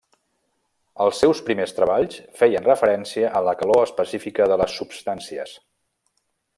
Els 1.03 1.19
seus 1.23 1.41
primers 1.49 1.75
treballs 1.81 2.17
feien 2.41 2.67
referència 2.69 3.31
a 3.41 3.45
la 3.51 3.55
calor 3.63 3.87
específica 3.91 4.51
de 4.53 4.61
les 4.65 4.81
substàncies. 4.83 5.57